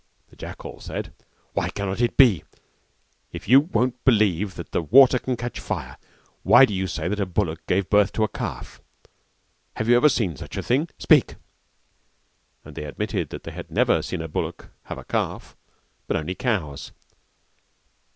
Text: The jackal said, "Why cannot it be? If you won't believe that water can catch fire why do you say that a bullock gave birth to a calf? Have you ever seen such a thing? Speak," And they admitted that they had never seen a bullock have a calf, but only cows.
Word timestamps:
The 0.31 0.35
jackal 0.35 0.79
said, 0.79 1.13
"Why 1.53 1.69
cannot 1.69 2.01
it 2.01 2.17
be? 2.17 2.43
If 3.31 3.47
you 3.47 3.59
won't 3.59 4.03
believe 4.03 4.55
that 4.55 4.73
water 4.91 5.19
can 5.19 5.37
catch 5.37 5.59
fire 5.59 5.95
why 6.41 6.65
do 6.65 6.73
you 6.73 6.87
say 6.87 7.07
that 7.07 7.19
a 7.19 7.25
bullock 7.27 7.63
gave 7.67 7.87
birth 7.87 8.11
to 8.13 8.23
a 8.23 8.27
calf? 8.27 8.81
Have 9.75 9.87
you 9.87 9.95
ever 9.95 10.09
seen 10.09 10.35
such 10.35 10.57
a 10.57 10.63
thing? 10.63 10.89
Speak," 10.97 11.35
And 12.65 12.73
they 12.75 12.85
admitted 12.85 13.29
that 13.29 13.43
they 13.43 13.51
had 13.51 13.69
never 13.69 14.01
seen 14.01 14.23
a 14.23 14.27
bullock 14.27 14.71
have 14.85 14.97
a 14.97 15.03
calf, 15.03 15.55
but 16.07 16.17
only 16.17 16.33
cows. 16.33 16.91